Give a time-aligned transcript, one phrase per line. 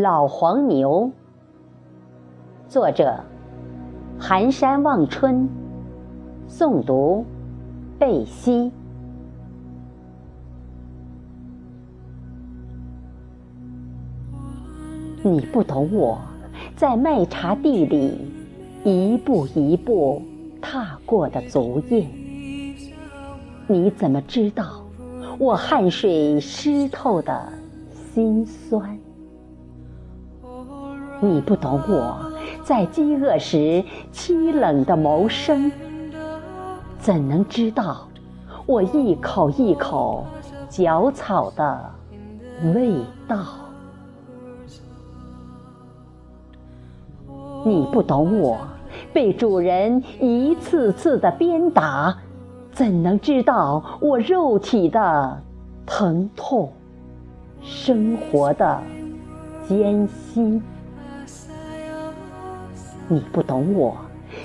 [0.00, 1.10] 老黄牛。
[2.68, 3.18] 作者：
[4.16, 5.48] 寒山望春。
[6.48, 7.24] 诵读：
[7.98, 8.70] 贝西。
[15.24, 16.16] 你不懂我
[16.76, 18.30] 在麦茶地里
[18.84, 20.22] 一步一步
[20.62, 22.08] 踏过的足印，
[23.66, 24.80] 你怎么知道
[25.40, 27.52] 我汗水湿透的
[28.14, 28.96] 心酸？
[31.20, 32.16] 你不懂我
[32.62, 35.70] 在饥饿时凄冷的谋生，
[36.98, 38.06] 怎能知道
[38.66, 40.24] 我一口一口
[40.68, 41.90] 嚼草的
[42.72, 42.94] 味
[43.26, 43.38] 道？
[47.64, 48.56] 你不懂我
[49.12, 52.16] 被主人一次次的鞭打，
[52.72, 55.42] 怎能知道我肉体的
[55.84, 56.72] 疼痛、
[57.60, 58.80] 生活的
[59.66, 60.62] 艰辛？
[63.08, 63.96] 你不懂我，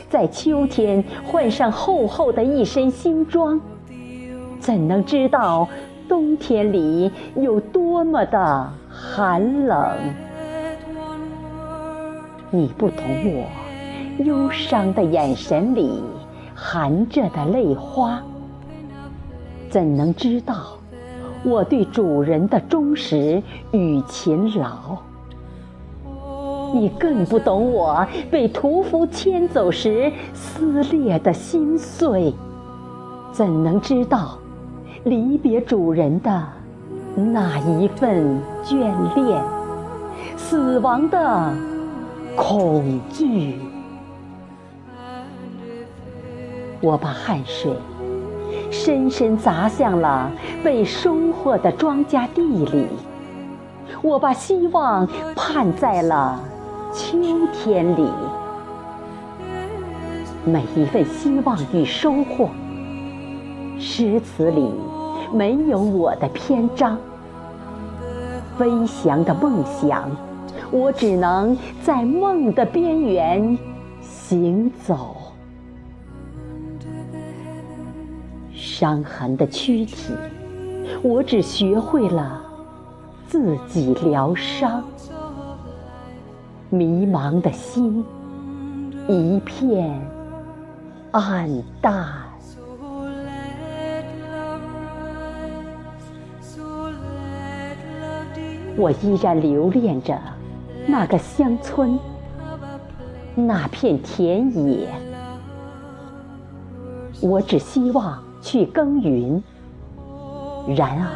[0.09, 3.59] 在秋天换上厚厚的一身新装，
[4.59, 5.67] 怎能知道
[6.07, 9.97] 冬天里有多么的寒冷？
[12.49, 16.01] 你不懂我，忧伤的眼神里
[16.55, 18.21] 含着的泪花，
[19.69, 20.77] 怎能知道
[21.43, 24.97] 我对主人的忠实与勤劳？
[26.73, 32.33] 你更不懂我被屠夫牵走时撕裂的心碎，
[33.31, 34.39] 怎能知道
[35.03, 36.43] 离别主人的
[37.15, 39.43] 那一份眷恋，
[40.35, 41.53] 死亡的
[42.35, 43.59] 恐惧？
[46.81, 47.71] 我把汗水
[48.71, 50.31] 深深砸向了
[50.63, 52.87] 被收获的庄稼地里，
[54.01, 56.43] 我把希望盼在了。
[56.93, 58.07] 秋天里，
[60.45, 62.51] 每一份希望与收获，
[63.79, 64.69] 诗词里
[65.33, 66.95] 没有我的篇章。
[68.59, 70.07] 飞翔的梦想，
[70.69, 73.57] 我只能在梦的边缘
[73.99, 75.15] 行走。
[78.53, 80.13] 伤痕的躯体，
[81.01, 82.39] 我只学会了
[83.25, 84.83] 自己疗伤。
[86.73, 88.03] 迷茫的心，
[89.07, 89.95] 一片
[91.11, 91.47] 暗
[91.79, 92.03] 淡。
[98.75, 100.19] 我依然留恋着
[100.87, 101.99] 那个乡村，
[103.35, 104.87] 那片田野。
[107.21, 109.43] 我只希望去耕耘，
[110.75, 111.07] 然而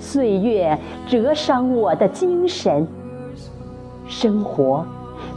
[0.00, 2.84] 岁月折伤我的精神。
[4.24, 4.86] 生活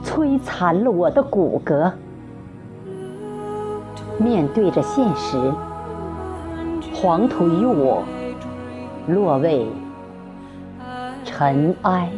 [0.01, 1.91] 摧残了我的骨骼，
[4.17, 5.37] 面对着现实，
[6.95, 8.01] 黄土与我
[9.05, 9.67] 落为
[11.25, 12.09] 尘埃。